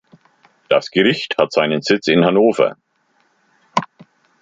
Das 0.67 0.89
Gericht 0.89 1.35
hat 1.37 1.51
seinen 1.51 1.83
Sitz 1.83 2.07
in 2.07 2.25
Hannover. 2.25 2.75